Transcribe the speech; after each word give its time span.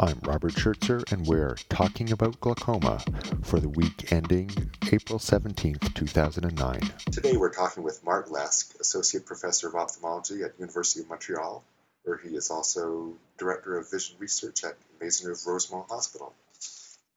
I'm 0.00 0.20
Robert 0.22 0.52
Schertzer, 0.52 1.02
and 1.10 1.26
we're 1.26 1.56
talking 1.70 2.12
about 2.12 2.40
glaucoma 2.40 3.02
for 3.42 3.58
the 3.58 3.68
week 3.68 4.12
ending 4.12 4.48
April 4.92 5.18
17th, 5.18 5.92
2009. 5.94 6.80
Today 7.10 7.36
we're 7.36 7.52
talking 7.52 7.82
with 7.82 8.04
Mark 8.04 8.28
Lesk, 8.28 8.78
Associate 8.78 9.26
Professor 9.26 9.66
of 9.66 9.74
Ophthalmology 9.74 10.44
at 10.44 10.52
University 10.60 11.00
of 11.00 11.08
Montreal, 11.08 11.64
where 12.04 12.16
he 12.16 12.36
is 12.36 12.48
also 12.48 13.14
Director 13.38 13.76
of 13.76 13.90
Vision 13.90 14.14
Research 14.20 14.62
at 14.62 14.76
Maisonneuve-Rosemont 15.00 15.88
Hospital. 15.88 16.32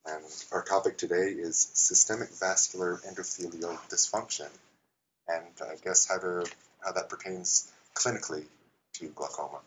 And 0.08 0.24
our 0.52 0.64
topic 0.64 0.98
today 0.98 1.36
is 1.38 1.70
systemic 1.76 2.30
vascular 2.30 3.00
endothelial 3.08 3.78
dysfunction, 3.90 4.50
and 5.28 5.46
I 5.62 5.76
guess 5.84 6.08
how 6.08 6.18
to 6.18 6.48
how 6.84 6.94
that 6.94 7.10
pertains 7.10 7.72
clinically 7.94 8.46
to 8.94 9.10
glaucoma. 9.10 9.60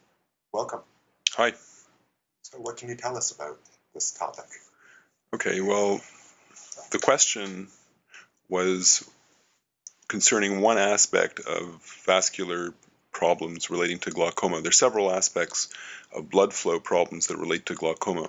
Welcome. 0.52 0.80
Hi. 1.34 1.52
So, 2.44 2.58
what 2.58 2.76
can 2.76 2.90
you 2.90 2.94
tell 2.94 3.16
us 3.16 3.30
about 3.30 3.58
this 3.94 4.12
topic? 4.12 4.44
Okay, 5.34 5.62
well, 5.62 6.00
the 6.90 6.98
question 6.98 7.68
was 8.50 9.02
concerning 10.08 10.60
one 10.60 10.76
aspect 10.76 11.40
of 11.40 11.82
vascular 12.04 12.74
problems 13.12 13.70
relating 13.70 13.98
to 14.00 14.10
glaucoma. 14.10 14.60
There's 14.60 14.78
several 14.78 15.10
aspects 15.10 15.70
of 16.14 16.28
blood 16.28 16.52
flow 16.52 16.78
problems 16.78 17.28
that 17.28 17.38
relate 17.38 17.66
to 17.66 17.74
glaucoma. 17.74 18.28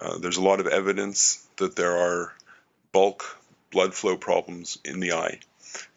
Uh, 0.00 0.16
there's 0.18 0.38
a 0.38 0.42
lot 0.42 0.60
of 0.60 0.66
evidence 0.66 1.46
that 1.58 1.76
there 1.76 1.96
are 1.98 2.32
bulk 2.92 3.24
blood 3.70 3.92
flow 3.92 4.16
problems 4.16 4.78
in 4.86 5.00
the 5.00 5.12
eye. 5.12 5.38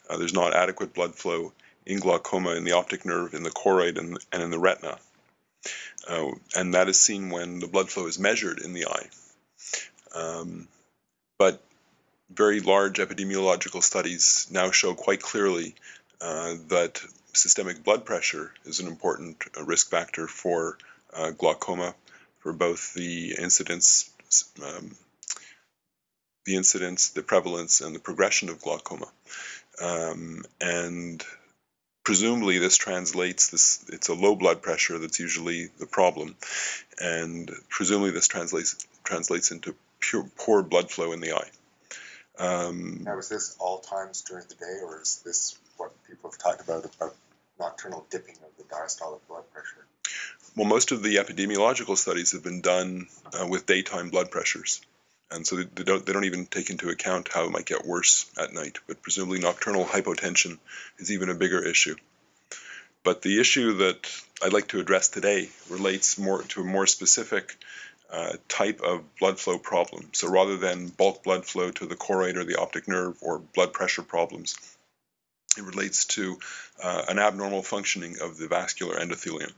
Uh, 0.10 0.18
there's 0.18 0.34
not 0.34 0.54
adequate 0.54 0.94
blood 0.94 1.16
flow 1.16 1.54
in 1.86 2.00
glaucoma 2.00 2.56
in 2.56 2.66
the 2.66 2.74
optic 2.74 3.06
nerve, 3.06 3.34
in 3.34 3.44
the 3.44 3.52
choroid, 3.52 3.98
and, 3.98 4.18
and 4.34 4.44
in 4.44 4.52
the 4.52 4.60
retina. 4.60 4.98
Uh, 6.08 6.32
and 6.56 6.74
that 6.74 6.88
is 6.88 7.00
seen 7.00 7.30
when 7.30 7.60
the 7.60 7.68
blood 7.68 7.90
flow 7.90 8.08
is 8.08 8.20
measured 8.20 8.60
in 8.60 8.74
the 8.74 8.86
eye. 8.86 9.10
Um, 10.16 10.68
but 11.38 11.62
very 12.30 12.60
large 12.60 12.98
epidemiological 12.98 13.84
studies 13.84 14.48
now 14.52 14.72
show 14.72 14.94
quite 14.94 15.22
clearly 15.22 15.76
uh, 16.22 16.56
that 16.70 17.02
systemic 17.34 17.84
blood 17.84 18.06
pressure 18.06 18.52
is 18.66 18.80
an 18.80 18.88
important 18.88 19.44
uh, 19.58 19.64
risk 19.64 19.90
factor 19.90 20.28
for 20.28 20.78
uh, 21.14 21.32
glaucoma, 21.32 21.94
for 22.40 22.54
both 22.54 22.94
the 22.94 23.36
incidence, 23.38 24.10
um, 24.64 24.96
the 26.46 26.56
incidence, 26.56 27.10
the 27.10 27.22
prevalence, 27.22 27.82
and 27.82 27.96
the 27.96 28.00
progression 28.00 28.50
of 28.50 28.62
glaucoma. 28.62 29.08
Um, 29.82 30.44
and 30.60 31.24
presumably 32.08 32.58
this 32.58 32.78
translates 32.78 33.50
this 33.50 33.84
it's 33.90 34.08
a 34.08 34.14
low 34.14 34.34
blood 34.34 34.62
pressure 34.62 34.98
that's 34.98 35.20
usually 35.20 35.68
the 35.78 35.86
problem. 35.86 36.38
And 37.02 37.52
presumably 37.68 38.12
this 38.12 38.30
translates 38.30 38.88
translates 39.04 39.52
into 39.52 39.76
pure, 40.00 40.26
poor 40.38 40.64
blood 40.64 40.90
flow 40.90 41.12
in 41.12 41.20
the 41.20 41.34
eye. 41.34 41.50
Um, 42.40 43.02
now 43.04 43.18
is 43.18 43.28
this 43.28 43.58
all 43.60 43.80
times 43.80 44.22
during 44.22 44.46
the 44.48 44.56
day 44.56 44.80
or 44.86 45.02
is 45.02 45.22
this 45.26 45.60
what 45.76 45.92
people 46.08 46.32
have 46.32 46.40
talked 46.40 46.62
about 46.62 46.86
about 46.86 47.14
nocturnal 47.60 48.06
dipping 48.10 48.36
of 48.36 48.56
the 48.58 48.64
diastolic 48.74 49.20
blood 49.28 49.44
pressure? 49.52 49.86
Well 50.56 50.66
most 50.66 50.94
of 50.94 51.04
the 51.04 51.18
epidemiological 51.18 51.98
studies 51.98 52.32
have 52.32 52.42
been 52.42 52.62
done 52.62 53.08
uh, 53.34 53.48
with 53.48 53.66
daytime 53.66 54.12
blood 54.12 54.32
pressures 54.32 54.80
and 55.32 55.46
so 55.46 55.58
they 55.58 55.84
don't 55.84 56.06
they 56.06 56.14
don't 56.14 56.26
even 56.26 56.46
take 56.46 56.70
into 56.70 56.90
account 56.90 57.30
how 57.32 57.46
it 57.46 57.52
might 57.52 57.66
get 57.66 57.86
worse 57.86 58.30
at 58.38 58.54
night. 58.54 58.80
But 58.88 59.02
presumably 59.02 59.40
nocturnal 59.40 59.86
hypotension 59.86 60.58
is 61.00 61.12
even 61.12 61.30
a 61.30 61.36
bigger 61.36 61.64
issue. 61.64 61.96
But 63.04 63.22
the 63.22 63.40
issue 63.40 63.74
that 63.78 64.10
I'd 64.44 64.54
like 64.54 64.70
to 64.70 64.80
address 64.80 65.10
today 65.10 65.50
relates 65.70 66.18
more 66.18 66.42
to 66.44 66.62
a 66.62 66.66
more 66.66 66.88
specific 66.88 67.56
uh, 68.12 68.34
type 68.48 68.82
of 68.82 69.04
blood 69.18 69.40
flow 69.40 69.58
problem. 69.58 70.10
So 70.14 70.30
rather 70.30 70.58
than 70.58 70.88
bulk 70.88 71.24
blood 71.24 71.46
flow 71.46 71.72
to 71.72 71.86
the 71.86 71.96
choroid 71.96 72.36
or 72.36 72.44
the 72.44 72.60
optic 72.60 72.88
nerve 72.88 73.18
or 73.22 73.40
blood 73.40 73.74
pressure 73.74 74.02
problems, 74.02 74.56
it 75.58 75.64
relates 75.64 76.06
to 76.06 76.40
uh, 76.82 77.04
an 77.10 77.20
abnormal 77.20 77.64
functioning 77.64 78.18
of 78.22 78.38
the 78.38 78.48
vascular 78.48 78.96
endothelium. 78.96 79.52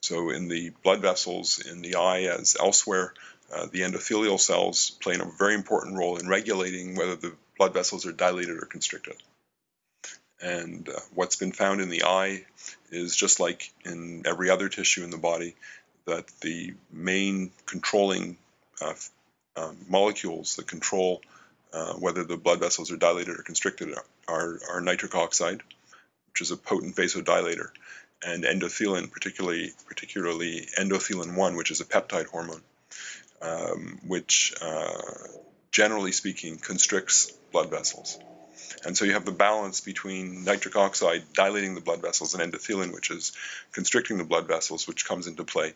So 0.00 0.30
in 0.30 0.48
the 0.48 0.70
blood 0.82 1.00
vessels 1.00 1.58
in 1.58 1.80
the 1.80 1.94
eye 1.94 2.24
as 2.24 2.56
elsewhere, 2.60 3.14
uh, 3.52 3.66
the 3.70 3.80
endothelial 3.80 4.40
cells 4.40 4.90
play 4.90 5.14
a 5.14 5.24
very 5.38 5.54
important 5.54 5.96
role 5.96 6.16
in 6.16 6.28
regulating 6.28 6.96
whether 6.96 7.16
the 7.16 7.32
blood 7.58 7.74
vessels 7.74 8.06
are 8.06 8.12
dilated 8.12 8.56
or 8.56 8.66
constricted. 8.66 9.16
And 10.42 10.88
uh, 10.88 11.00
what's 11.14 11.36
been 11.36 11.52
found 11.52 11.80
in 11.80 11.88
the 11.88 12.04
eye 12.04 12.44
is 12.90 13.16
just 13.16 13.40
like 13.40 13.72
in 13.84 14.24
every 14.26 14.50
other 14.50 14.68
tissue 14.68 15.04
in 15.04 15.10
the 15.10 15.18
body, 15.18 15.54
that 16.06 16.26
the 16.40 16.74
main 16.92 17.50
controlling 17.66 18.36
uh, 18.82 18.94
um, 19.56 19.76
molecules 19.88 20.56
that 20.56 20.66
control 20.66 21.22
uh, 21.72 21.94
whether 21.94 22.24
the 22.24 22.36
blood 22.36 22.60
vessels 22.60 22.92
are 22.92 22.96
dilated 22.96 23.38
or 23.38 23.42
constricted 23.42 23.94
are, 24.28 24.60
are 24.70 24.80
nitric 24.80 25.14
oxide, 25.14 25.60
which 26.30 26.40
is 26.40 26.50
a 26.50 26.56
potent 26.56 26.94
vasodilator, 26.94 27.70
and 28.24 28.44
endothelin, 28.44 29.10
particularly 29.10 29.72
particularly 29.86 30.68
endothelin 30.78 31.36
1, 31.36 31.56
which 31.56 31.70
is 31.70 31.80
a 31.80 31.84
peptide 31.84 32.26
hormone 32.26 32.62
um, 33.44 34.00
which 34.06 34.54
uh, 34.60 35.00
generally 35.70 36.12
speaking 36.12 36.58
constricts 36.58 37.30
blood 37.52 37.70
vessels. 37.70 38.18
And 38.84 38.96
so 38.96 39.04
you 39.04 39.12
have 39.12 39.24
the 39.24 39.32
balance 39.32 39.80
between 39.80 40.44
nitric 40.44 40.76
oxide 40.76 41.22
dilating 41.32 41.74
the 41.74 41.80
blood 41.80 42.02
vessels 42.02 42.34
and 42.34 42.42
endothelin, 42.42 42.92
which 42.92 43.10
is 43.10 43.32
constricting 43.72 44.18
the 44.18 44.24
blood 44.24 44.46
vessels, 44.46 44.86
which 44.86 45.06
comes 45.06 45.26
into 45.26 45.44
play. 45.44 45.74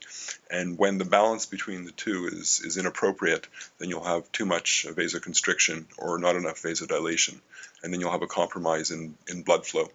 And 0.51 0.78
when 0.78 0.99
the 0.99 1.05
balance 1.05 1.47
between 1.47 1.84
the 1.84 1.93
two 1.93 2.28
is, 2.31 2.61
is 2.65 2.77
inappropriate, 2.77 3.47
then 3.78 3.89
you'll 3.89 4.05
have 4.05 4.31
too 4.33 4.47
much 4.47 4.87
vasoconstriction 4.89 5.87
or 5.97 6.19
not 6.19 6.37
enough 6.37 6.62
vasodilation. 6.62 7.41
And 7.83 7.93
then 7.93 8.01
you'll 8.01 8.12
have 8.12 8.23
a 8.23 8.27
compromise 8.27 8.91
in, 8.91 9.17
in 9.27 9.43
blood 9.43 9.67
flow. 9.67 9.89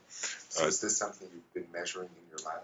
So, 0.49 0.63
uh, 0.63 0.67
is 0.67 0.81
this 0.81 0.97
something 0.97 1.27
you've 1.33 1.53
been 1.53 1.71
measuring 1.71 2.09
in 2.09 2.29
your 2.29 2.45
lab? 2.45 2.61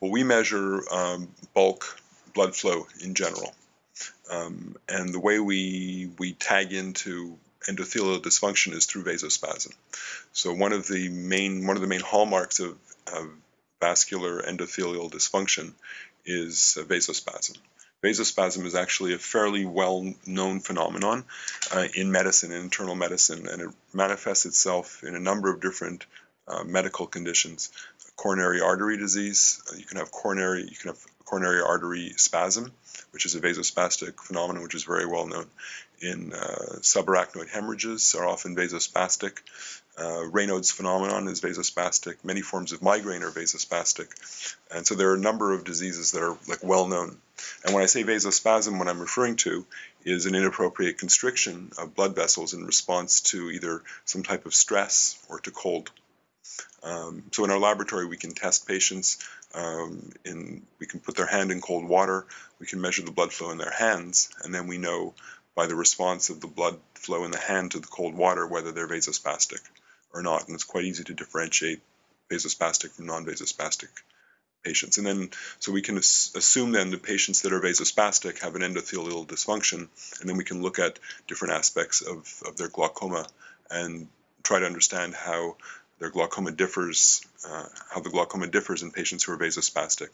Well, 0.00 0.10
we 0.10 0.24
measure 0.24 0.82
um, 0.90 1.28
bulk 1.52 2.00
blood 2.32 2.56
flow 2.56 2.86
in 3.02 3.14
general. 3.14 3.52
Um, 4.30 4.76
and 4.88 5.12
the 5.12 5.20
way 5.20 5.38
we 5.38 6.10
we 6.18 6.32
tag 6.32 6.72
into 6.72 7.36
endothelial 7.68 8.22
dysfunction 8.22 8.72
is 8.72 8.86
through 8.86 9.04
vasospasm. 9.04 9.72
So 10.32 10.52
one 10.54 10.72
of 10.72 10.86
the 10.86 11.08
main 11.08 11.66
one 11.66 11.76
of 11.76 11.82
the 11.82 11.88
main 11.88 12.00
hallmarks 12.00 12.60
of, 12.60 12.78
of 13.12 13.28
vascular 13.80 14.42
endothelial 14.42 15.10
dysfunction 15.10 15.72
is 16.24 16.78
vasospasm. 16.80 17.56
Vasospasm 18.02 18.64
is 18.64 18.74
actually 18.74 19.12
a 19.12 19.18
fairly 19.18 19.66
well-known 19.66 20.60
phenomenon 20.60 21.24
uh, 21.74 21.86
in 21.94 22.10
medicine, 22.10 22.50
in 22.50 22.62
internal 22.62 22.94
medicine, 22.94 23.46
and 23.46 23.60
it 23.60 23.68
manifests 23.92 24.46
itself 24.46 25.02
in 25.04 25.14
a 25.14 25.20
number 25.20 25.52
of 25.52 25.60
different 25.60 26.06
uh, 26.48 26.64
medical 26.64 27.06
conditions. 27.06 27.70
Coronary 28.16 28.62
artery 28.62 28.96
disease, 28.96 29.62
uh, 29.70 29.76
you 29.76 29.84
can 29.84 29.98
have 29.98 30.10
coronary, 30.10 30.62
you 30.62 30.76
can 30.76 30.88
have 30.88 31.04
coronary 31.30 31.62
artery 31.62 32.12
spasm, 32.16 32.72
which 33.12 33.24
is 33.24 33.34
a 33.36 33.40
vasospastic 33.40 34.20
phenomenon 34.20 34.62
which 34.62 34.74
is 34.74 34.84
very 34.84 35.06
well 35.06 35.26
known 35.26 35.46
in 36.00 36.32
uh, 36.32 36.78
subarachnoid 36.80 37.48
hemorrhages 37.48 38.14
are 38.14 38.26
often 38.26 38.56
vasospastic. 38.56 39.38
Uh, 39.98 40.24
Raynaud's 40.30 40.70
phenomenon 40.70 41.28
is 41.28 41.40
vasospastic. 41.40 42.24
Many 42.24 42.40
forms 42.40 42.72
of 42.72 42.80
migraine 42.80 43.22
are 43.22 43.30
vasospastic. 43.30 44.08
And 44.74 44.86
so 44.86 44.94
there 44.94 45.10
are 45.10 45.14
a 45.14 45.20
number 45.20 45.52
of 45.52 45.64
diseases 45.64 46.12
that 46.12 46.22
are 46.22 46.38
like 46.48 46.62
well 46.62 46.86
known. 46.86 47.18
And 47.64 47.74
when 47.74 47.82
I 47.82 47.86
say 47.86 48.02
vasospasm, 48.02 48.78
what 48.78 48.88
I'm 48.88 49.00
referring 49.00 49.36
to 49.36 49.66
is 50.04 50.24
an 50.24 50.34
inappropriate 50.34 50.98
constriction 50.98 51.70
of 51.76 51.94
blood 51.94 52.14
vessels 52.14 52.54
in 52.54 52.64
response 52.64 53.20
to 53.32 53.50
either 53.50 53.82
some 54.06 54.22
type 54.22 54.46
of 54.46 54.54
stress 54.54 55.22
or 55.28 55.40
to 55.40 55.50
cold. 55.50 55.90
Um, 56.82 57.24
so 57.32 57.44
in 57.44 57.50
our 57.50 57.58
laboratory, 57.58 58.06
we 58.06 58.16
can 58.16 58.32
test 58.32 58.66
patients. 58.66 59.18
Um, 59.52 60.10
in 60.24 60.62
we 60.78 60.86
can 60.86 61.00
put 61.00 61.16
their 61.16 61.26
hand 61.26 61.50
in 61.50 61.60
cold 61.60 61.84
water. 61.84 62.26
We 62.58 62.66
can 62.66 62.80
measure 62.80 63.02
the 63.02 63.10
blood 63.10 63.32
flow 63.32 63.50
in 63.50 63.58
their 63.58 63.72
hands, 63.72 64.30
and 64.42 64.54
then 64.54 64.66
we 64.66 64.78
know 64.78 65.14
by 65.54 65.66
the 65.66 65.74
response 65.74 66.30
of 66.30 66.40
the 66.40 66.46
blood 66.46 66.78
flow 66.94 67.24
in 67.24 67.30
the 67.30 67.38
hand 67.38 67.72
to 67.72 67.80
the 67.80 67.86
cold 67.86 68.14
water 68.14 68.46
whether 68.46 68.72
they're 68.72 68.88
vasospastic 68.88 69.60
or 70.12 70.22
not. 70.22 70.46
And 70.46 70.54
it's 70.54 70.64
quite 70.64 70.84
easy 70.84 71.04
to 71.04 71.14
differentiate 71.14 71.80
vasospastic 72.30 72.92
from 72.92 73.06
non-vasospastic 73.06 73.88
patients. 74.62 74.98
And 74.98 75.06
then, 75.06 75.30
so 75.58 75.72
we 75.72 75.82
can 75.82 75.96
assume 75.96 76.72
then 76.72 76.90
the 76.90 76.98
patients 76.98 77.42
that 77.42 77.52
are 77.52 77.60
vasospastic 77.60 78.40
have 78.40 78.54
an 78.54 78.62
endothelial 78.62 79.26
dysfunction, 79.26 79.88
and 80.20 80.28
then 80.28 80.36
we 80.36 80.44
can 80.44 80.62
look 80.62 80.78
at 80.78 80.98
different 81.26 81.54
aspects 81.54 82.02
of, 82.02 82.42
of 82.46 82.56
their 82.56 82.68
glaucoma 82.68 83.26
and 83.70 84.08
try 84.42 84.60
to 84.60 84.66
understand 84.66 85.14
how 85.14 85.56
their 86.00 86.10
glaucoma 86.10 86.50
differs, 86.50 87.20
uh, 87.48 87.64
how 87.90 88.00
the 88.00 88.10
glaucoma 88.10 88.46
differs 88.46 88.82
in 88.82 88.90
patients 88.90 89.24
who 89.24 89.32
are 89.32 89.36
vasospastic 89.36 90.08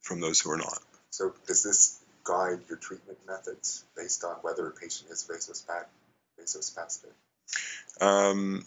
from 0.00 0.20
those 0.20 0.40
who 0.40 0.50
are 0.50 0.56
not. 0.56 0.78
So 1.10 1.32
does 1.46 1.62
this 1.62 2.00
guide 2.24 2.60
your 2.68 2.78
treatment 2.78 3.18
methods 3.26 3.84
based 3.96 4.24
on 4.24 4.36
whether 4.42 4.66
a 4.66 4.72
patient 4.72 5.10
is 5.10 5.28
vasospastic? 6.40 7.12
Um, 8.00 8.66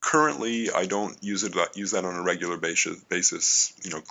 currently, 0.00 0.70
I 0.70 0.86
don't 0.86 1.16
use 1.22 1.44
it 1.44 1.54
use 1.74 1.92
that 1.92 2.04
on 2.04 2.16
a 2.16 2.22
regular 2.22 2.56
basis. 2.56 3.00
Basis, 3.04 3.72
you 3.82 3.90
know, 3.90 4.02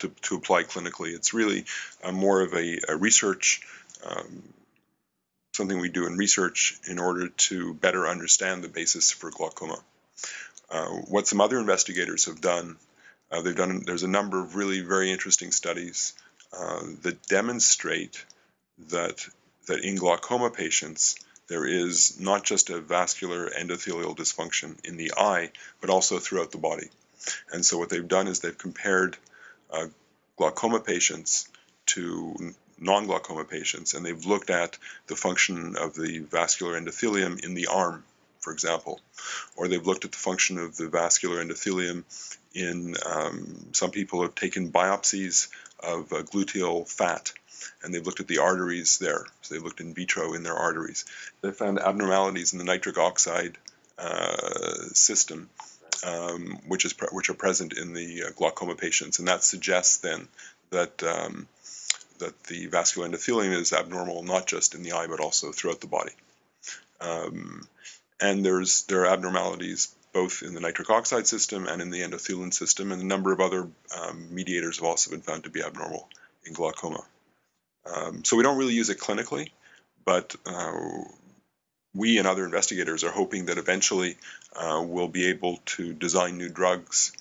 to, 0.00 0.08
to 0.22 0.36
apply 0.36 0.64
clinically. 0.64 1.14
It's 1.14 1.34
really 1.34 1.64
uh, 2.02 2.12
more 2.12 2.40
of 2.40 2.54
a, 2.54 2.78
a 2.88 2.96
research, 2.96 3.62
um, 4.04 4.42
something 5.54 5.80
we 5.80 5.88
do 5.88 6.06
in 6.06 6.16
research 6.16 6.78
in 6.88 6.98
order 6.98 7.28
to 7.28 7.74
better 7.74 8.06
understand 8.06 8.64
the 8.64 8.68
basis 8.68 9.10
for 9.10 9.30
glaucoma. 9.30 9.78
Uh, 10.72 10.86
what 10.86 11.28
some 11.28 11.42
other 11.42 11.58
investigators 11.60 12.24
have 12.24 12.40
done, 12.40 12.76
uh, 13.30 13.42
they've 13.42 13.54
done. 13.54 13.82
There's 13.84 14.04
a 14.04 14.08
number 14.08 14.40
of 14.40 14.56
really 14.56 14.80
very 14.80 15.12
interesting 15.12 15.52
studies 15.52 16.14
uh, 16.58 16.80
that 17.02 17.26
demonstrate 17.26 18.24
that 18.88 19.26
that 19.66 19.80
in 19.84 19.96
glaucoma 19.96 20.50
patients 20.50 21.16
there 21.48 21.66
is 21.66 22.18
not 22.18 22.44
just 22.44 22.70
a 22.70 22.80
vascular 22.80 23.50
endothelial 23.50 24.16
dysfunction 24.16 24.82
in 24.84 24.96
the 24.96 25.12
eye, 25.16 25.50
but 25.82 25.90
also 25.90 26.18
throughout 26.18 26.50
the 26.50 26.58
body. 26.58 26.88
And 27.52 27.64
so 27.64 27.76
what 27.76 27.90
they've 27.90 28.08
done 28.08 28.26
is 28.26 28.40
they've 28.40 28.56
compared 28.56 29.18
uh, 29.70 29.88
glaucoma 30.36 30.80
patients 30.80 31.48
to 31.86 32.54
non-glaucoma 32.78 33.44
patients, 33.44 33.92
and 33.94 34.04
they've 34.04 34.24
looked 34.24 34.50
at 34.50 34.78
the 35.06 35.16
function 35.16 35.76
of 35.76 35.94
the 35.94 36.20
vascular 36.20 36.80
endothelium 36.80 37.44
in 37.44 37.54
the 37.54 37.66
arm, 37.66 38.04
for 38.42 38.52
example, 38.52 39.00
or 39.56 39.68
they've 39.68 39.86
looked 39.86 40.04
at 40.04 40.12
the 40.12 40.18
function 40.18 40.58
of 40.58 40.76
the 40.76 40.88
vascular 40.88 41.42
endothelium 41.42 42.04
in 42.54 42.96
um, 43.06 43.72
some 43.72 43.90
people 43.90 44.22
have 44.22 44.34
taken 44.34 44.70
biopsies 44.70 45.48
of 45.80 46.12
uh, 46.12 46.22
gluteal 46.22 46.88
fat 46.88 47.32
and 47.82 47.94
they've 47.94 48.04
looked 48.06 48.20
at 48.20 48.28
the 48.28 48.38
arteries 48.38 48.98
there. 48.98 49.24
So 49.42 49.54
they 49.54 49.60
looked 49.60 49.80
in 49.80 49.94
vitro 49.94 50.34
in 50.34 50.42
their 50.42 50.56
arteries. 50.56 51.04
They 51.40 51.52
found 51.52 51.78
abnormalities 51.78 52.52
in 52.52 52.58
the 52.58 52.64
nitric 52.64 52.98
oxide 52.98 53.56
uh, 53.98 54.88
system, 54.92 55.48
um, 56.04 56.58
which 56.66 56.84
is 56.84 56.94
which 57.12 57.30
are 57.30 57.34
present 57.34 57.72
in 57.72 57.92
the 57.92 58.24
uh, 58.24 58.30
glaucoma 58.36 58.74
patients, 58.74 59.18
and 59.18 59.28
that 59.28 59.44
suggests 59.44 59.98
then 59.98 60.28
that 60.70 61.02
um, 61.02 61.46
that 62.18 62.42
the 62.44 62.66
vascular 62.66 63.08
endothelium 63.08 63.52
is 63.52 63.72
abnormal 63.72 64.22
not 64.22 64.46
just 64.46 64.74
in 64.74 64.82
the 64.82 64.92
eye 64.92 65.06
but 65.06 65.20
also 65.20 65.52
throughout 65.52 65.80
the 65.80 65.86
body. 65.86 66.12
Um, 67.00 67.66
and 68.22 68.44
there's 68.44 68.84
there 68.84 69.02
are 69.02 69.12
abnormalities 69.12 69.94
both 70.12 70.42
in 70.42 70.54
the 70.54 70.60
nitric 70.60 70.90
oxide 70.90 71.26
system 71.26 71.66
and 71.66 71.80
in 71.80 71.90
the 71.90 72.02
endothelin 72.02 72.52
system, 72.52 72.92
and 72.92 73.02
a 73.02 73.06
number 73.06 73.32
of 73.32 73.40
other 73.40 73.68
um, 73.98 74.34
mediators 74.34 74.76
have 74.76 74.84
also 74.84 75.10
been 75.10 75.22
found 75.22 75.44
to 75.44 75.50
be 75.50 75.62
abnormal 75.62 76.08
in 76.44 76.52
glaucoma. 76.52 77.02
Um, 77.92 78.22
so 78.24 78.36
we 78.36 78.42
don't 78.42 78.58
really 78.58 78.74
use 78.74 78.90
it 78.90 78.98
clinically, 78.98 79.50
but 80.04 80.36
uh, 80.46 80.72
we 81.94 82.18
and 82.18 82.28
other 82.28 82.44
investigators 82.44 83.04
are 83.04 83.10
hoping 83.10 83.46
that 83.46 83.58
eventually 83.58 84.16
uh, 84.54 84.82
we'll 84.84 85.08
be 85.08 85.28
able 85.28 85.60
to 85.64 85.92
design 85.94 86.36
new 86.36 86.48
drugs 86.48 87.12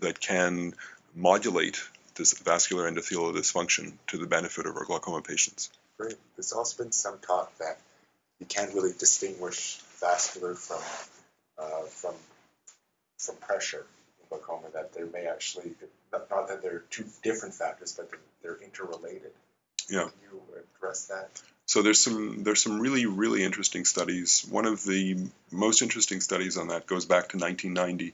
that 0.00 0.20
can 0.20 0.74
modulate 1.14 1.82
this 2.14 2.38
vascular 2.38 2.90
endothelial 2.90 3.34
dysfunction 3.34 3.92
to 4.06 4.18
the 4.18 4.26
benefit 4.26 4.66
of 4.66 4.76
our 4.76 4.84
glaucoma 4.84 5.20
patients. 5.20 5.70
Great. 5.98 6.16
There's 6.36 6.52
also 6.52 6.82
been 6.82 6.92
some 6.92 7.18
talk 7.18 7.56
that 7.58 7.78
you 8.38 8.46
can't 8.46 8.72
really 8.74 8.92
distinguish 8.98 9.80
vascular 10.00 10.54
from 10.54 10.80
uh, 11.58 11.82
from 11.82 12.14
from 13.18 13.36
pressure 13.36 13.86
in 14.20 14.26
glaucoma. 14.28 14.68
That 14.72 14.92
there 14.92 15.06
may 15.06 15.26
actually 15.26 15.74
not, 16.12 16.30
not 16.30 16.48
that 16.48 16.62
they're 16.62 16.84
two 16.90 17.06
different 17.22 17.54
factors, 17.54 17.92
but 17.92 18.10
they're, 18.10 18.20
they're 18.42 18.62
interrelated. 18.62 19.32
Yeah. 19.88 20.02
Can 20.02 20.12
you 20.30 20.42
address 20.76 21.06
that? 21.06 21.42
So 21.66 21.82
there's 21.82 22.00
some 22.00 22.44
there's 22.44 22.62
some 22.62 22.80
really 22.80 23.06
really 23.06 23.42
interesting 23.42 23.84
studies. 23.84 24.46
One 24.48 24.66
of 24.66 24.84
the 24.84 25.16
most 25.50 25.82
interesting 25.82 26.20
studies 26.20 26.56
on 26.56 26.68
that 26.68 26.86
goes 26.86 27.04
back 27.04 27.30
to 27.30 27.38
1990, 27.38 28.12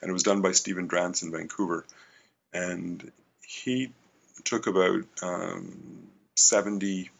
and 0.00 0.10
it 0.10 0.12
was 0.12 0.22
done 0.22 0.40
by 0.40 0.52
Stephen 0.52 0.88
Drance 0.88 1.22
in 1.22 1.30
Vancouver, 1.30 1.84
and 2.52 3.12
he 3.46 3.90
took 4.44 4.66
about 4.66 5.04
um, 5.22 6.08
70 6.36 7.10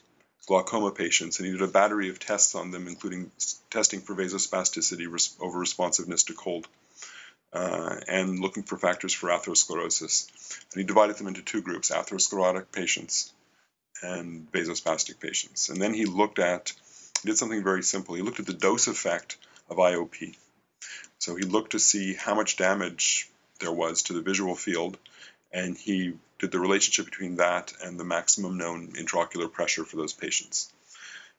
glaucoma 0.46 0.91
patients, 0.91 1.38
and 1.38 1.46
he 1.46 1.52
did 1.52 1.62
a 1.62 1.69
battery 1.69 2.11
of 2.11 2.19
tests 2.19 2.55
on 2.55 2.70
them, 2.70 2.88
including 2.88 3.31
testing 3.70 4.00
for 4.00 4.14
vasospasticity 4.14 5.11
res- 5.11 5.37
over 5.41 5.58
responsiveness 5.58 6.25
to 6.25 6.35
cold, 6.35 6.69
uh, 7.52 7.96
and 8.08 8.41
looking 8.41 8.62
for 8.62 8.76
factors 8.76 9.12
for 9.12 9.29
atherosclerosis. 9.29 10.29
And 10.73 10.81
he 10.81 10.87
divided 10.87 11.17
them 11.17 11.29
into 11.29 11.43
two 11.43 11.62
groups: 11.62 11.91
atherosclerotic 11.91 12.73
patients 12.73 13.32
and 14.02 14.50
vasospastic 14.52 15.20
patients. 15.20 15.69
And 15.69 15.81
then 15.81 15.94
he 15.94 16.05
looked 16.05 16.38
at, 16.38 16.73
he 17.23 17.29
did 17.29 17.38
something 17.38 17.62
very 17.62 17.82
simple. 17.82 18.14
He 18.14 18.23
looked 18.23 18.41
at 18.41 18.46
the 18.46 18.52
dose 18.52 18.87
effect 18.87 19.37
of 19.70 19.79
IOP. 19.79 20.37
So 21.19 21.37
he 21.37 21.44
looked 21.44 21.73
to 21.73 21.79
see 21.79 22.14
how 22.14 22.35
much 22.35 22.56
damage 22.56 23.31
there 23.61 23.73
was 23.73 24.02
to 24.05 24.12
the 24.12 24.20
visual 24.20 24.55
field, 24.55 24.99
and 25.55 25.79
he 25.79 26.12
did 26.41 26.51
the 26.51 26.59
relationship 26.59 27.06
between 27.06 27.37
that 27.37 27.73
and 27.83 27.99
the 27.99 28.05
maximum 28.05 28.59
known 28.59 28.89
intraocular 28.89 29.51
pressure 29.51 29.85
for 29.85 29.97
those 29.97 30.12
patients. 30.12 30.71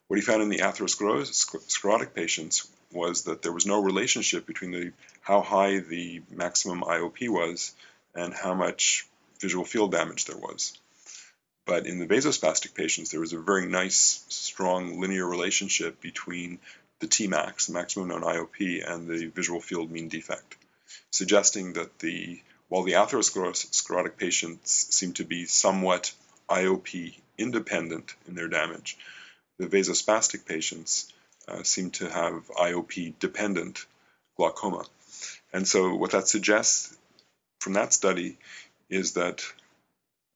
What 0.08 0.18
he 0.18 0.26
found 0.26 0.42
in 0.42 0.50
the 0.50 0.60
atherosclerotic 0.60 2.14
patients 2.14 2.68
was 2.92 3.24
that 3.24 3.42
there 3.42 3.52
was 3.52 3.66
no 3.66 3.82
relationship 3.84 4.46
between 4.46 4.72
the 4.72 4.94
how 5.22 5.42
high 5.42 5.80
the 5.80 6.22
maximum 6.32 6.82
IOP 6.82 7.28
was 7.30 7.74
and 8.16 8.34
how 8.34 8.54
much 8.54 9.06
visual 9.42 9.66
field 9.66 9.92
damage 9.92 10.26
there 10.26 10.38
was. 10.38 10.78
But 11.66 11.86
in 11.86 12.00
the 12.00 12.08
vasospastic 12.08 12.74
patients, 12.74 13.10
there 13.10 13.20
was 13.20 13.34
a 13.34 13.40
very 13.40 13.66
nice, 13.66 14.24
strong 14.30 15.02
linear 15.02 15.28
relationship 15.28 16.00
between 16.00 16.60
the 17.00 17.08
Tmax, 17.08 17.68
the 17.68 17.74
maximum 17.74 18.10
known 18.10 18.22
IOP, 18.22 18.88
and 18.88 19.08
the 19.08 19.26
visual 19.26 19.60
field 19.60 19.92
mean 19.92 20.08
defect, 20.08 20.56
suggesting 21.10 21.74
that 21.74 22.00
the 22.00 22.40
while 22.76 22.84
the 22.84 22.92
atherosclerotic 22.92 24.18
patients 24.18 24.94
seem 24.94 25.14
to 25.14 25.24
be 25.24 25.46
somewhat 25.46 26.12
IOP 26.50 27.18
independent 27.38 28.14
in 28.28 28.36
their 28.36 28.50
damage, 28.50 28.98
the 29.58 29.66
vasospastic 29.66 30.46
patients 30.46 31.14
uh, 31.48 31.64
seem 31.64 31.90
to 31.92 32.10
have 32.10 32.50
IOP 32.50 33.14
dependent 33.18 33.86
glaucoma. 34.36 34.84
And 35.54 35.66
so, 35.66 35.96
what 35.96 36.12
that 36.12 36.28
suggests 36.28 36.94
from 37.62 37.72
that 37.74 37.94
study 37.94 38.38
is 38.90 39.14
that 39.14 39.46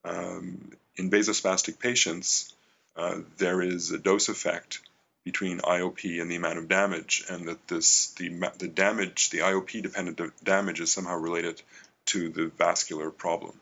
um, 0.05 0.71
in 0.95 1.11
vasospastic 1.11 1.77
patients, 1.77 2.53
uh, 2.95 3.17
there 3.37 3.61
is 3.61 3.91
a 3.91 3.97
dose 3.97 4.29
effect 4.29 4.79
between 5.25 5.59
IOP 5.59 6.21
and 6.21 6.31
the 6.31 6.37
amount 6.37 6.57
of 6.57 6.69
damage, 6.69 7.25
and 7.29 7.49
that 7.49 7.67
this 7.67 8.13
the 8.13 8.29
the 8.59 8.69
damage, 8.69 9.29
the 9.29 9.39
IOP 9.39 9.83
dependent 9.83 10.21
damage, 10.41 10.79
is 10.79 10.89
somehow 10.89 11.17
related 11.17 11.61
to 12.09 12.29
the 12.29 12.47
vascular 12.57 13.09
problem. 13.09 13.53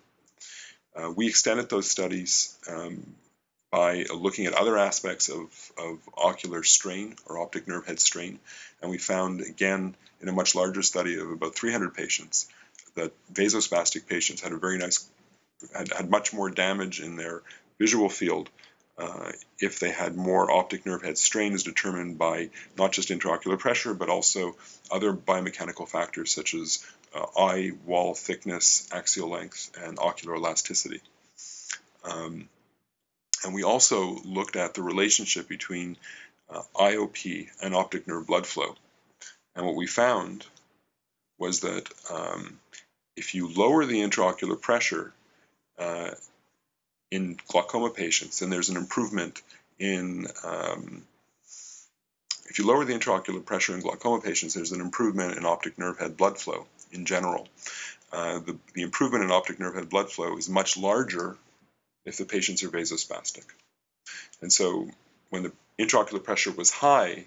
Uh, 0.96 1.12
we 1.16 1.28
extended 1.28 1.70
those 1.70 1.90
studies 1.90 2.58
um, 2.68 3.16
by 3.72 4.06
looking 4.14 4.46
at 4.46 4.54
other 4.54 4.78
aspects 4.78 5.30
of, 5.30 5.72
of 5.78 6.00
ocular 6.18 6.64
strain 6.64 7.16
or 7.26 7.40
optic 7.40 7.68
nerve 7.68 7.86
head 7.86 8.00
strain, 8.00 8.40
and 8.82 8.90
we 8.90 8.98
found 8.98 9.42
again 9.42 9.96
in 10.22 10.30
a 10.30 10.32
much 10.32 10.56
larger 10.56 10.82
study 10.82 11.20
of 11.20 11.30
about 11.30 11.56
300 11.56 11.94
patients 11.94 12.48
that 12.96 13.14
vasospastic 13.32 14.08
patients 14.08 14.42
had 14.42 14.52
a 14.52 14.58
very 14.58 14.78
nice 14.78 15.08
had, 15.74 15.92
had 15.92 16.10
much 16.10 16.34
more 16.34 16.50
damage 16.50 17.00
in 17.00 17.16
their 17.16 17.42
visual 17.80 18.10
field 18.10 18.50
uh, 18.98 19.32
if 19.60 19.80
they 19.80 19.92
had 19.92 20.16
more 20.16 20.50
optic 20.50 20.86
nerve 20.86 21.04
head 21.04 21.18
strain 21.18 21.54
is 21.54 21.64
determined 21.64 22.18
by 22.18 22.50
not 22.78 22.92
just 22.92 23.10
intraocular 23.10 23.60
pressure, 23.60 23.94
but 23.94 24.10
also 24.10 24.56
other 24.90 25.14
biomechanical 25.14 25.88
factors 25.88 26.32
such 26.32 26.56
as 26.56 26.84
eye 27.38 27.72
wall 27.86 28.14
thickness, 28.14 28.88
axial 28.92 29.30
length, 29.30 29.72
and 29.84 30.00
ocular 30.00 30.36
elasticity. 30.36 31.02
Um, 32.04 32.50
and 33.44 33.54
we 33.54 33.64
also 33.64 34.16
looked 34.26 34.56
at 34.56 34.74
the 34.74 34.82
relationship 34.82 35.48
between 35.48 35.98
uh, 36.50 36.62
IOP 36.76 37.48
and 37.62 37.76
optic 37.76 38.08
nerve 38.08 38.28
blood 38.28 38.48
flow. 38.48 38.76
And 39.56 39.66
what 39.66 39.76
we 39.76 39.88
found 39.88 40.46
was 41.38 41.62
that 41.62 41.90
um, 42.12 42.60
if 43.16 43.36
you 43.36 43.54
lower 43.54 43.86
the 43.86 44.02
intraocular 44.02 44.60
pressure, 44.60 45.14
uh, 45.78 46.12
in 47.12 47.38
glaucoma 47.48 47.90
patients, 47.90 48.40
then 48.40 48.50
there's 48.50 48.70
an 48.70 48.78
improvement 48.78 49.42
in 49.80 50.28
um, 50.44 51.04
if 52.48 52.60
you 52.60 52.66
lower 52.66 52.86
the 52.86 52.94
intraocular 52.94 53.44
pressure 53.44 53.74
in 53.74 53.82
glaucoma 53.82 54.22
patients, 54.22 54.54
there's 54.54 54.72
an 54.72 54.82
improvement 54.82 55.38
in 55.38 55.46
optic 55.46 55.78
nerve 55.78 56.00
head 56.00 56.18
blood 56.18 56.38
flow 56.38 56.66
in 56.92 57.06
general. 57.06 57.48
Uh, 58.12 58.40
the, 58.40 58.58
the, 58.74 58.84
improvement 58.84 59.24
in 59.24 59.32
optic 59.32 59.60
nerve 59.60 59.76
head 59.76 59.90
blood 59.90 60.10
flow 60.10 60.38
is 60.38 60.50
much 60.50 60.78
larger 60.78 61.38
if 62.06 62.18
the 62.18 62.26
patients 62.26 62.64
are 62.64 62.70
vasospastic. 62.70 63.44
And 64.42 64.52
so 64.52 64.88
when 65.30 65.44
the 65.44 65.52
intraocular 65.78 66.24
pressure 66.24 66.52
was 66.52 66.72
high 66.72 67.26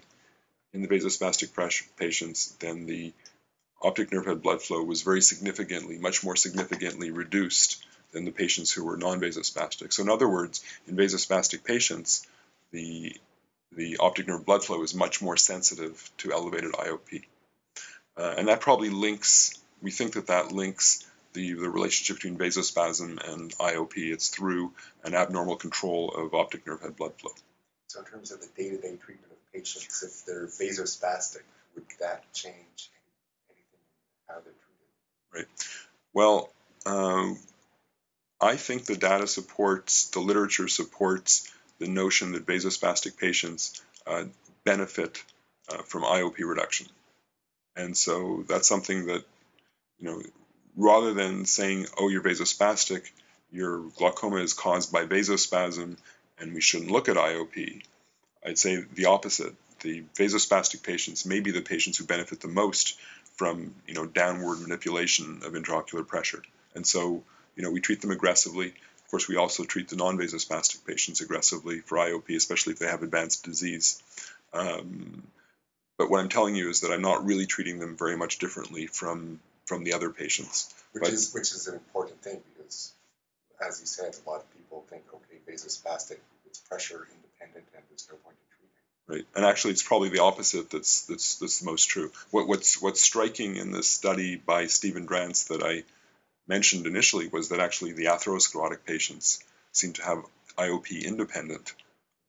in 0.73 0.81
the 0.81 0.87
vasospastic 0.87 1.53
pressure 1.53 1.85
patients, 1.97 2.55
then 2.59 2.87
the 2.87 3.13
optic 3.81 4.11
nerve 4.11 4.25
head 4.25 4.41
blood 4.41 4.61
flow 4.61 4.81
was 4.81 5.03
very 5.03 5.21
significantly, 5.21 5.99
much 5.99 6.23
more 6.23 6.35
significantly 6.35 7.11
reduced 7.11 7.85
than 8.11 8.25
the 8.25 8.31
patients 8.31 8.71
who 8.71 8.83
were 8.83 8.97
non-vasospastic. 8.97 9.93
So 9.93 10.01
in 10.01 10.09
other 10.09 10.27
words, 10.27 10.63
in 10.87 10.95
vasospastic 10.95 11.63
patients, 11.63 12.25
the 12.71 13.15
the 13.71 13.97
optic 13.97 14.27
nerve 14.27 14.45
blood 14.45 14.63
flow 14.63 14.83
is 14.83 14.93
much 14.93 15.21
more 15.21 15.37
sensitive 15.37 16.09
to 16.17 16.33
elevated 16.33 16.73
IOP. 16.73 17.23
Uh, 18.17 18.35
and 18.37 18.47
that 18.47 18.59
probably 18.59 18.89
links, 18.89 19.59
we 19.81 19.91
think 19.91 20.13
that 20.13 20.27
that 20.27 20.51
links 20.51 21.05
the, 21.33 21.53
the 21.53 21.69
relationship 21.69 22.17
between 22.17 22.37
vasospasm 22.37 23.33
and 23.33 23.51
IOP. 23.57 23.93
It's 23.95 24.29
through 24.29 24.73
an 25.03 25.15
abnormal 25.15 25.55
control 25.55 26.09
of 26.09 26.33
optic 26.33 26.67
nerve 26.67 26.81
head 26.81 26.97
blood 26.97 27.13
flow. 27.17 27.31
So, 27.87 27.99
in 27.99 28.05
terms 28.05 28.31
of 28.31 28.41
the 28.41 28.47
day-to-day 28.55 28.97
treatment 29.03 29.31
of 29.31 29.53
patients, 29.53 30.03
if 30.03 30.25
they're 30.25 30.47
vasospastic, 30.47 31.43
would 31.75 31.85
that 31.99 32.31
change 32.33 32.89
anything 33.49 33.79
how 34.27 34.35
they're 34.35 34.53
treated? 34.53 35.33
Right. 35.33 35.45
Well, 36.13 36.51
um, 36.85 37.37
I 38.39 38.55
think 38.55 38.85
the 38.85 38.95
data 38.95 39.27
supports, 39.27 40.09
the 40.09 40.19
literature 40.19 40.67
supports 40.67 41.51
the 41.81 41.87
notion 41.87 42.33
that 42.33 42.45
vasospastic 42.45 43.17
patients 43.17 43.81
uh, 44.05 44.25
benefit 44.63 45.23
uh, 45.67 45.81
from 45.81 46.03
IOP 46.03 46.37
reduction. 46.47 46.87
And 47.75 47.97
so 47.97 48.45
that's 48.47 48.67
something 48.67 49.07
that, 49.07 49.23
you 49.99 50.05
know, 50.07 50.21
rather 50.77 51.13
than 51.13 51.45
saying, 51.45 51.87
oh, 51.97 52.07
you're 52.09 52.21
vasospastic, 52.21 53.09
your 53.51 53.79
glaucoma 53.97 54.37
is 54.37 54.53
caused 54.53 54.93
by 54.93 55.05
vasospasm 55.05 55.97
and 56.39 56.53
we 56.53 56.61
shouldn't 56.61 56.91
look 56.91 57.09
at 57.09 57.17
IOP, 57.17 57.81
I'd 58.45 58.59
say 58.59 58.83
the 58.93 59.05
opposite. 59.05 59.53
The 59.79 60.03
vasospastic 60.15 60.83
patients 60.83 61.25
may 61.25 61.39
be 61.39 61.49
the 61.49 61.61
patients 61.61 61.97
who 61.97 62.05
benefit 62.05 62.41
the 62.41 62.47
most 62.47 62.99
from, 63.35 63.73
you 63.87 63.95
know, 63.95 64.05
downward 64.05 64.61
manipulation 64.61 65.41
of 65.43 65.53
intraocular 65.53 66.05
pressure. 66.05 66.43
And 66.75 66.85
so, 66.85 67.23
you 67.55 67.63
know, 67.63 67.71
we 67.71 67.81
treat 67.81 68.01
them 68.01 68.11
aggressively. 68.11 68.75
Of 69.11 69.19
course, 69.19 69.27
we 69.27 69.35
also 69.35 69.65
treat 69.65 69.89
the 69.89 69.97
non-vasospastic 69.97 70.85
patients 70.85 71.19
aggressively 71.19 71.79
for 71.79 71.97
IOP, 71.97 72.33
especially 72.33 72.71
if 72.71 72.79
they 72.79 72.87
have 72.87 73.03
advanced 73.03 73.43
disease. 73.43 74.01
Um, 74.53 75.23
but 75.97 76.09
what 76.09 76.21
I'm 76.21 76.29
telling 76.29 76.55
you 76.55 76.69
is 76.69 76.79
that 76.79 76.91
I'm 76.91 77.01
not 77.01 77.25
really 77.25 77.45
treating 77.45 77.77
them 77.77 77.97
very 77.97 78.15
much 78.15 78.39
differently 78.39 78.87
from 78.87 79.41
from 79.65 79.83
the 79.83 79.91
other 79.95 80.11
patients. 80.11 80.73
Which 80.93 81.03
But- 81.03 81.11
is 81.11 81.33
which 81.33 81.51
is 81.51 81.67
an 81.67 81.73
important 81.73 82.21
thing 82.23 82.41
because, 82.55 82.93
as 83.59 83.81
you 83.81 83.85
said, 83.85 84.15
a 84.25 84.29
lot 84.29 84.39
of 84.39 84.53
people 84.53 84.85
think, 84.89 85.03
okay, 85.13 85.39
vasospastic, 85.45 86.19
it's 86.45 86.59
pressure 86.59 87.05
independent, 87.13 87.65
and 87.75 87.83
there's 87.89 88.07
no 88.09 88.15
point 88.15 88.37
in 88.37 88.55
treating. 88.55 88.75
Right, 89.07 89.27
and 89.35 89.45
actually, 89.45 89.71
it's 89.71 89.83
probably 89.83 90.07
the 90.07 90.23
opposite 90.23 90.69
that's 90.69 91.01
that's 91.07 91.35
that's 91.35 91.59
the 91.59 91.65
most 91.65 91.89
true. 91.89 92.13
What, 92.29 92.47
what's 92.47 92.81
what's 92.81 93.01
striking 93.01 93.57
in 93.57 93.73
this 93.73 93.89
study 93.89 94.37
by 94.37 94.67
Stephen 94.67 95.05
Drance 95.05 95.49
that 95.49 95.61
I 95.61 95.83
mentioned 96.51 96.85
initially 96.85 97.29
was 97.29 97.47
that 97.49 97.61
actually 97.61 97.93
the 97.93 98.09
atherosclerotic 98.13 98.83
patients 98.85 99.41
seem 99.71 99.93
to 99.93 100.03
have 100.03 100.25
IOP 100.57 101.05
independent 101.05 101.73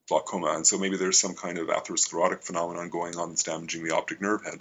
glaucoma, 0.09 0.53
and 0.53 0.65
so 0.65 0.79
maybe 0.79 0.97
there's 0.97 1.19
some 1.19 1.35
kind 1.35 1.59
of 1.59 1.67
atherosclerotic 1.67 2.45
phenomenon 2.45 2.89
going 2.89 3.17
on 3.17 3.31
that's 3.31 3.43
damaging 3.43 3.83
the 3.83 3.97
optic 3.97 4.21
nerve 4.21 4.45
head, 4.45 4.61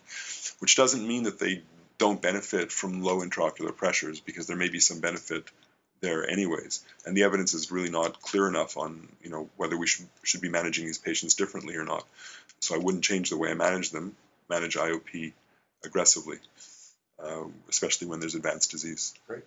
which 0.59 0.75
doesn't 0.75 1.07
mean 1.07 1.23
that 1.23 1.37
they 1.37 1.61
don't 1.99 2.23
benefit 2.23 2.71
from 2.71 3.03
low 3.03 3.17
intraocular 3.21 3.75
pressures 3.75 4.19
because 4.19 4.47
there 4.47 4.57
may 4.57 4.69
be 4.69 4.79
some 4.79 4.99
benefit 4.99 5.43
there 5.99 6.27
anyways. 6.27 6.83
And 7.05 7.15
the 7.15 7.23
evidence 7.23 7.53
is 7.53 7.71
really 7.71 7.91
not 7.91 8.19
clear 8.19 8.47
enough 8.47 8.77
on 8.77 9.07
you 9.21 9.29
know 9.29 9.47
whether 9.57 9.77
we 9.77 9.85
should 9.85 10.07
should 10.23 10.41
be 10.41 10.49
managing 10.49 10.85
these 10.87 11.05
patients 11.09 11.35
differently 11.35 11.75
or 11.75 11.85
not. 11.85 12.03
So 12.61 12.73
I 12.73 12.79
wouldn't 12.79 13.03
change 13.03 13.29
the 13.29 13.37
way 13.37 13.51
I 13.51 13.53
manage 13.53 13.91
them 13.91 14.15
manage 14.49 14.75
IOP 14.75 15.33
aggressively 15.85 16.39
uh, 17.23 17.45
especially 17.69 18.07
when 18.07 18.19
there's 18.19 18.35
advanced 18.35 18.71
disease. 18.71 19.13
Well, 19.27 19.39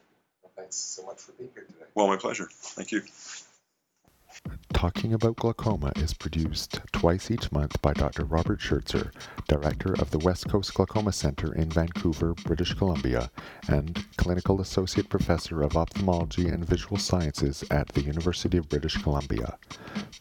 thanks 0.56 0.76
so 0.76 1.04
much 1.06 1.18
for 1.18 1.32
being 1.32 1.50
here 1.54 1.64
today. 1.64 1.86
well 1.94 2.06
my 2.06 2.16
pleasure. 2.16 2.48
Thank 2.50 2.92
you 2.92 3.02
Talking 4.72 5.14
About 5.14 5.36
Glaucoma 5.36 5.92
is 5.96 6.12
produced 6.12 6.80
twice 6.92 7.30
each 7.30 7.50
month 7.52 7.80
by 7.80 7.92
Dr. 7.92 8.24
Robert 8.24 8.60
Schertzer, 8.60 9.12
Director 9.48 9.94
of 9.94 10.10
the 10.10 10.18
West 10.18 10.48
Coast 10.48 10.74
Glaucoma 10.74 11.12
Center 11.12 11.54
in 11.54 11.70
Vancouver, 11.70 12.34
British 12.44 12.74
Columbia, 12.74 13.30
and 13.68 14.04
Clinical 14.16 14.60
Associate 14.60 15.08
Professor 15.08 15.62
of 15.62 15.76
Ophthalmology 15.76 16.48
and 16.48 16.66
Visual 16.66 16.98
Sciences 16.98 17.64
at 17.70 17.88
the 17.88 18.02
University 18.02 18.58
of 18.58 18.68
British 18.68 19.00
Columbia. 19.02 19.56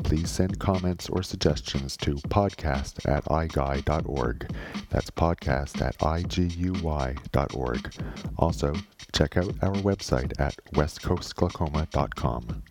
Please 0.03 0.29
send 0.29 0.59
comments 0.59 1.09
or 1.09 1.23
suggestions 1.23 1.97
to 1.97 2.15
podcast 2.29 3.09
at 3.09 3.25
iguy.org. 3.25 4.49
That's 4.89 5.09
podcast 5.09 5.81
at 5.81 5.97
iguy.org. 5.97 7.93
Also, 8.37 8.73
check 9.11 9.37
out 9.37 9.55
our 9.61 9.75
website 9.75 10.39
at 10.39 10.55
westcoastglaucoma.com. 10.73 12.63